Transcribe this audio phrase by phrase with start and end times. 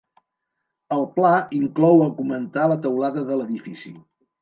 [0.95, 3.99] El pla inclou augmentar la teulada de l'edifici.